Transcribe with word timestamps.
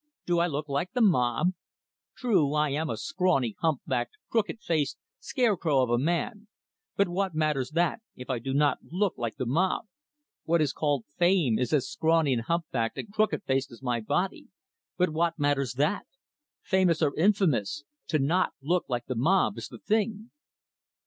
Do 0.25 0.39
I 0.39 0.47
look 0.47 0.67
like 0.67 0.93
the 0.93 1.01
mob? 1.01 1.49
True, 2.17 2.55
I 2.55 2.71
am 2.71 2.89
a 2.89 2.97
scrawny, 2.97 3.55
humpbacked 3.59 4.17
crooked 4.31 4.59
faced, 4.59 4.97
scarecrow 5.19 5.83
of 5.83 5.91
a 5.91 5.99
man 5.99 6.47
but 6.95 7.07
what 7.07 7.35
matters 7.35 7.69
that, 7.75 8.01
if 8.15 8.27
I 8.27 8.39
do 8.39 8.51
not 8.51 8.79
look 8.83 9.13
like 9.15 9.35
the 9.35 9.45
mob? 9.45 9.85
What 10.43 10.59
is 10.59 10.73
called 10.73 11.05
fame 11.19 11.59
is 11.59 11.71
as 11.71 11.87
scrawny 11.87 12.33
and 12.33 12.41
humpbacked 12.41 12.97
and 12.97 13.11
crooked 13.13 13.43
faced 13.43 13.71
as 13.71 13.83
my 13.83 13.99
body 13.99 14.47
but 14.97 15.11
what 15.11 15.37
matters 15.37 15.73
that? 15.75 16.07
Famous 16.63 17.03
or 17.03 17.15
infamous 17.15 17.83
to 18.07 18.17
not 18.17 18.53
look 18.59 18.85
like 18.89 19.05
the 19.05 19.13
mob 19.13 19.55
is 19.59 19.67
the 19.67 19.77
thing." 19.77 20.31